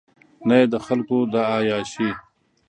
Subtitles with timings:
[0.47, 2.09] نه یې د خلکو دا عیاشۍ.